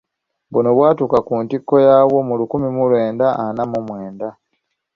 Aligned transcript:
Buno 0.51 0.69
bwatuuka 0.77 1.17
ku 1.27 1.33
ntikko 1.43 1.73
yaabwo 1.85 2.17
mu 2.27 2.33
lukumi 2.39 2.69
mu 2.75 2.83
lwenda 2.89 3.27
ana 3.45 3.63
mu 3.71 3.79
mwenda. 3.87 4.27